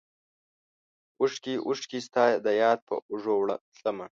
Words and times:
اوښکې، 1.19 1.53
اوښکې 1.67 1.99
ستا 2.07 2.23
دیاد 2.45 2.79
په 2.87 2.95
اوږو 3.09 3.35
تلمه 3.75 4.05